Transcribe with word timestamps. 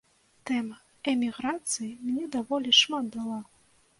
Тэма 0.49 0.77
эміграцыі 1.11 1.91
мне 2.07 2.23
даволі 2.39 2.71
шмат 2.81 3.05
дала. 3.17 3.39